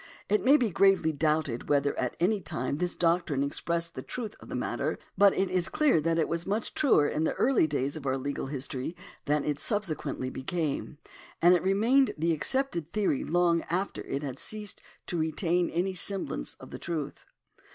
It 0.29 0.43
may 0.43 0.57
be 0.57 0.71
gravely 0.71 1.11
doubted 1.11 1.69
whether 1.69 1.95
at 1.95 2.15
any 2.19 2.41
time 2.41 2.77
this 2.77 2.95
doctrine 2.95 3.43
expressed 3.43 3.93
the 3.93 4.01
truth 4.01 4.33
of 4.39 4.49
the 4.49 4.55
matter, 4.55 4.97
but 5.15 5.31
it 5.37 5.51
is 5.51 5.69
clear 5.69 6.01
that 6.01 6.17
it 6.17 6.27
was 6.27 6.47
much 6.47 6.73
truer 6.73 7.07
in 7.07 7.23
the 7.23 7.33
early 7.35 7.67
days 7.67 7.95
of 7.95 8.07
our 8.07 8.17
legal 8.17 8.47
history, 8.47 8.95
than 9.25 9.45
it 9.45 9.59
sub 9.59 9.83
sequently 9.83 10.33
became; 10.33 10.97
and 11.39 11.53
it 11.53 11.61
remained 11.61 12.15
the 12.17 12.33
accepted 12.33 12.91
theory 12.91 13.23
long 13.23 13.61
after 13.69 14.01
it 14.05 14.23
had 14.23 14.39
ceased 14.39 14.81
to 15.05 15.19
retain 15.19 15.69
any 15.69 15.93
semblance 15.93 16.55
of 16.55 16.71
the 16.71 16.79
truth. 16.79 17.27